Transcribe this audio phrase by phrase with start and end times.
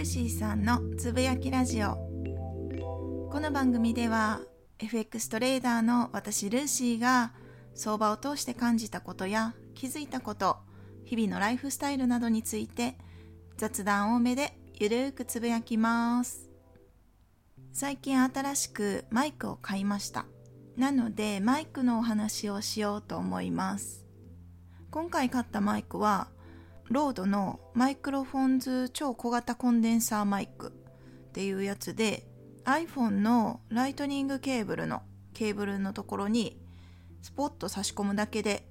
[0.00, 1.90] ルーシーさんのつぶやきラジオ。
[3.30, 4.40] この番組では
[4.78, 7.34] FX トレーダーの私ルーシーが
[7.74, 10.56] 相場を通して感じたことや気づいたこと
[11.04, 12.96] 日々のライフスタイルなどについて
[13.58, 16.48] 雑談多めでゆるーくつぶやきます。
[17.74, 20.24] 最近新しくマイクを買いました。
[20.78, 24.06] なのでマイクのお話をしようと思います。
[24.90, 26.28] 今回買ったマイクは
[26.90, 30.72] RODE の Microphones 超小型コンデンサーマイク
[31.28, 32.26] っていうやつで
[32.64, 36.58] iPhone のライトニングケーブルのケーブルのところに
[37.22, 38.66] スポッと差し込むだけで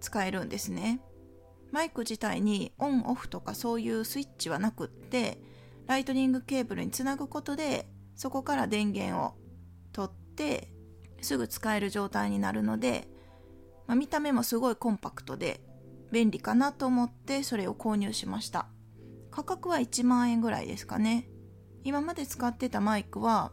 [0.00, 1.00] 使えるんですね。
[1.72, 5.38] マイク自体にオンオフとかそういうスイッチはなくって
[5.86, 9.34] ライトニングケーブルにつなぐことでそこから電源を
[9.92, 10.72] 取って
[11.20, 13.08] すぐ使える状態になるので、
[13.88, 15.60] まあ、見た目もすごいコンパクトで
[16.10, 18.68] 便利かなと思ってそれを購入しました。
[19.30, 21.28] 価格は1万円ぐらいですかね。
[21.84, 23.52] 今まで使ってたマイクは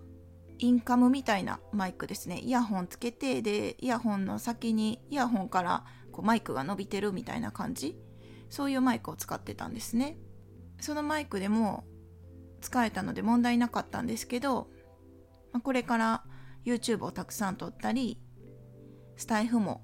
[0.60, 2.40] インカムみたいなマイクですね。
[2.40, 7.98] イヤホンつけてでイヤホンの先にイヤホンからこうマイクが伸びてるみたいな感じ。
[8.50, 10.18] そういうマイクを使ってたんですね。
[10.80, 11.86] そのマイクでも
[12.62, 14.70] 使えたので問題なかったんですけど、
[15.52, 16.24] まあ、これから
[16.66, 18.20] YouTube をたくさん撮ったり
[19.16, 19.84] スタイフも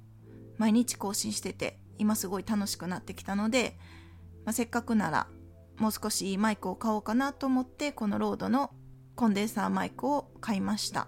[0.58, 3.78] 毎日更新してて今すごい楽しくなってきたので、
[4.46, 5.28] まあ、せっかくなら
[5.78, 8.72] もう少しいいマイクを買おうかなと思ってこのロードの
[9.16, 11.08] コンデンサーマイクを買いました。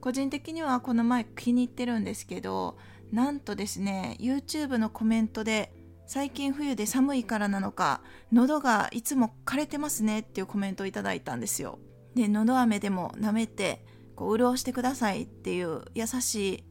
[0.00, 2.76] 個人的にはこのマイク気に入ってるんですけど
[3.10, 5.72] なんとですね YouTube のコメントで
[6.06, 8.00] 最近冬で寒いからなのか
[8.32, 11.78] 喉がいつも枯れてますねっていうコメントをいただいたんですよ。
[12.14, 13.84] で喉飴でも舐めて
[14.16, 16.64] こう潤してくださいっていう優しい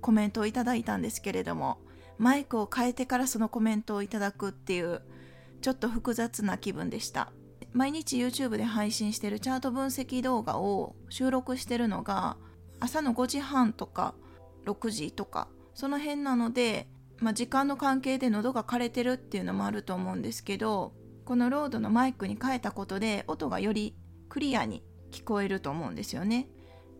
[0.00, 1.78] コメントをいただいたんですけれども
[2.22, 5.02] マイクを変えてからそのコメントをいただくっていう
[5.60, 7.32] ちょっと複雑な気分でした。
[7.72, 12.36] 毎日 YouTube で配信してるチャート分析動画を収録してるのが
[12.78, 14.14] 朝の5時半とか
[14.66, 16.86] 6時とかその辺なので、
[17.18, 20.92] まあ、時間の関係で喉が枯れてるっていうのもあると思うんですけど
[21.24, 23.96] このロードのマイクに変えたことで音がより
[24.28, 26.48] クリアに聞こえると思うんですよね。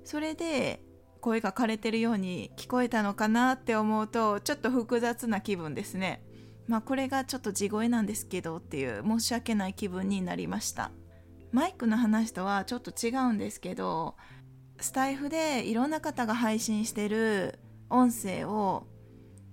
[0.04, 0.82] それで
[1.22, 6.22] 声が枯れてるように聞こえたのかなって思うとちょっと複雑な気分ですね。
[6.66, 10.90] まあこれがちょっと地声なんですけどっていう申し訳ない気分になりました。
[11.52, 14.16] マイクの話とはちょっと違うんですけど
[14.80, 17.58] スタイフでいろんな方が配信してる
[17.88, 18.86] 音声を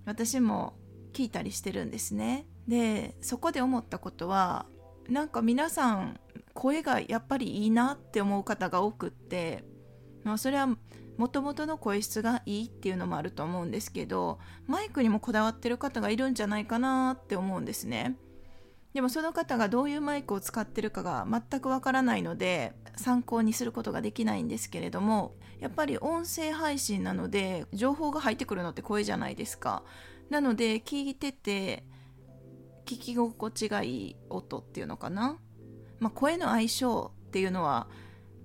[0.06, 0.74] 私も
[1.14, 2.48] 聞いたりしてるんですね。
[2.68, 4.66] でそこで思ったことは
[5.08, 6.20] なんか皆さん
[6.54, 9.64] 声がやっぱりいいなって思う方が多くって、
[10.24, 10.68] まあ、それは
[11.20, 18.16] もともとの声質がいいっていうのもあると思うんですけどマイクにもこだわってる方がいるんじゃないかなって思うんですね。
[18.94, 29.84] でもその方がどういうマイクを使ってるかが全くわからないので参考にすることができないんですけれどもやっぱり音声配信なので情報が入ってくるのって声じゃないですか。
[30.30, 31.84] なので聞いてて
[32.86, 35.38] 聞き心地がいい音っていうのかな、
[36.00, 37.88] まあ、声の相性っていうのは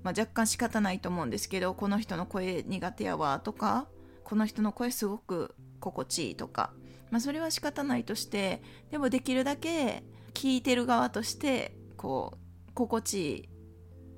[0.05, 3.89] まあ、若干仕方ないと思うんですけどこの人の声苦手やわとか
[4.23, 6.73] この人の声すごく心地いいとか、
[7.11, 10.05] まあ、それは仕方ないとしてでもできるだけ
[10.35, 13.49] 聞いてる側としてこう心地いい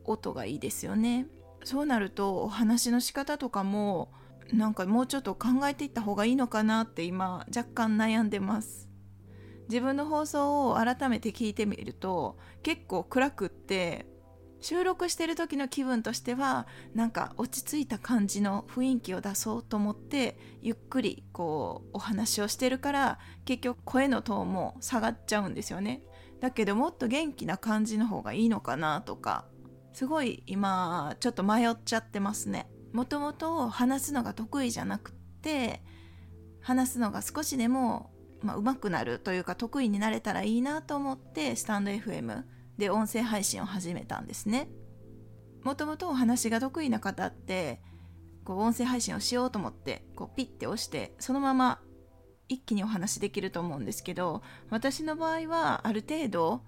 [0.04, 1.26] 音がいいですよね。
[1.64, 4.12] そうなるとお話の仕方とかも
[4.52, 8.88] なんかもうちょっと考えていった方がいいのかなって今若干悩んでます。
[9.68, 14.06] 自分の放送を改めて聞いてみると結構暗くって
[14.60, 26.02] 収録してる時の気分としてはなんか落ち着いた感じの雰囲気を出そうと思ってゆっくりこうお話をしてるから結局声のトーンも下がっちゃうんですよね。
[26.40, 29.46] だけどもっと元気な感じの方がいいのかなとか
[29.92, 32.68] すごい今ちょっと迷っちゃってますね。
[32.92, 35.82] もともと話すのが得意じゃなくって
[36.60, 38.10] 話すのが少しでも、
[38.42, 42.44] まあ、上手くなるというか得意になれたらいいなと思ってスタンド FM
[42.78, 44.68] で音声配信を始めたんですね
[45.64, 47.80] もともとお話が得意な方って
[48.44, 51.80] こう音声配信をしようと思ってこうピッて押してそのまま
[52.48, 56.60] 一気にお話できると思うんですけど私の場合はある程度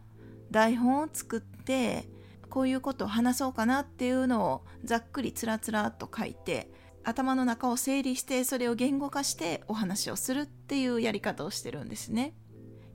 [0.50, 2.08] 台本を作って
[2.50, 6.70] こういうことを話そうかなっていうのをざっくりつらつらっと書いて
[7.04, 12.34] 頭の中を整理してそれを言語化してお話をするっていうやり方をしてるんですね。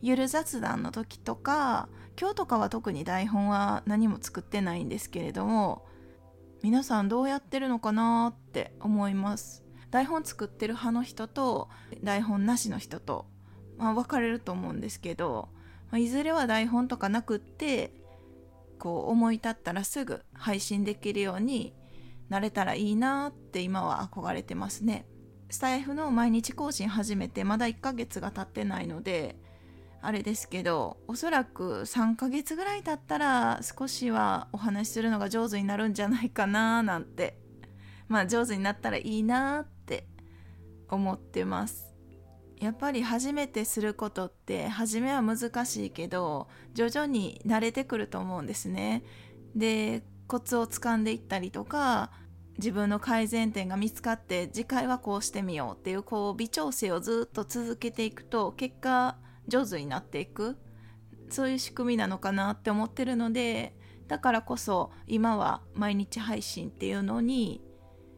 [0.06, 1.88] ゆる雑談の時とか
[2.20, 5.86] 今日とかは特に台本は何も作ってないんですけれども
[6.62, 11.70] 皆さんどうやってるのかなって思います台本作ってる派の人と
[12.04, 13.28] 台本なしの人と、
[13.78, 15.48] まあ、分かれると思うんですけど、
[15.90, 17.94] まあ、いずれは台本とかなくって
[18.80, 21.74] こう思い立ったらすぐ配信できるように
[22.28, 25.06] なれたらいいなって今は憧れてますね。
[25.50, 29.38] スタイフの毎日更新始めてまだ1ヶ月が経ってないので
[30.04, 37.44] あれですけどおそらく3ヶ月ぐらい経ったら少しはお話しするのが上手になるんじゃないかななんて。
[38.08, 40.06] まあ上手になったらいいなって
[40.90, 41.96] 思ってます。
[42.60, 49.04] やっぱり初めてすることって初めは難しいけど徐々に慣れてくると思うんですね。
[49.56, 52.12] でコツをつかんでいったりとか
[52.58, 59.18] 自分の改善点が見つかって次回はこうしてみようっていうこう微調整をずっと続けていくと結果
[59.48, 60.58] 上手になっていく
[61.30, 63.76] そういう仕組みなのかなって思ってるので
[64.08, 67.62] だからこそ今は毎日配信っていうのに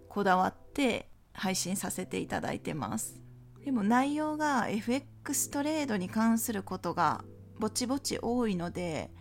[0.09, 3.21] こだわって配信させていただいてます。
[3.63, 7.23] でも内容が FX トレードに関することが
[7.59, 9.11] ぼちぼち多いので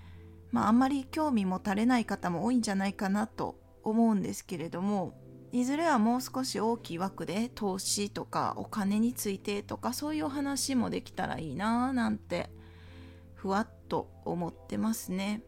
[0.51, 5.15] まああんまり興味持たれない方も多いんじゃないかなと思うんですけれども
[5.55, 12.51] いずれはもう少し大きい枠で投資とかお金についてとかそういうお話もできたらいいなぁなんて
[13.37, 15.43] ふわっと思ってますね。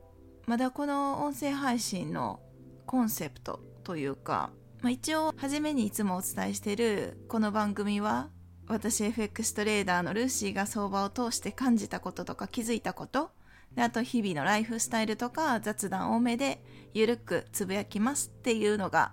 [0.47, 2.39] まだこの音声配信の
[2.87, 4.51] コンセプトというか、
[4.81, 8.29] まあ、一応初めにいつもお伝えしてるこの番組は
[8.69, 13.31] 私 FX トレーダーのルーシーが相場を通して感じたこととか気づいたこと。
[13.75, 16.63] であと日々のライフスタイルとか雑談多めで
[16.95, 19.13] ゆるくつぶやきますっていうのが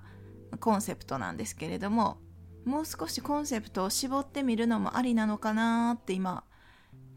[0.59, 2.17] コンセプトなんですけれども
[2.65, 6.43] もう少しコンセプトを絞ってみるのもありなのかなって今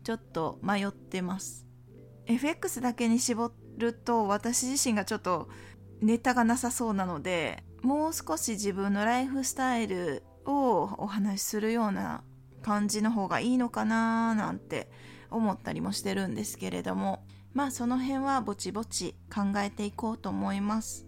[0.02, 1.66] ちょっと迷ってます。
[2.26, 5.48] FX だけに絞ると私自身がちょっと
[6.00, 12.24] ネタがなさそうなのでもう少し自分のライフスタイルをお話しするような
[12.62, 14.90] 感じの方がいいのかななんて
[15.30, 21.05] 思ったりもしてるんですけれどもまあその辺はぼちぼち考えていこうと思います。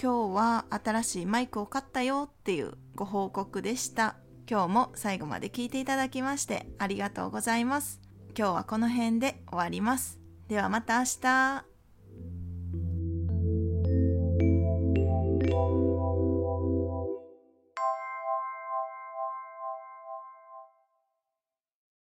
[0.00, 4.16] 今日は新しいマイクを買ったよっていうご報告でした。
[4.48, 8.00] 今日も最後まで聞いていただきましてありがとうございます。
[8.36, 10.20] 今日はこの辺で終わります。
[10.48, 11.75] ではまた明日。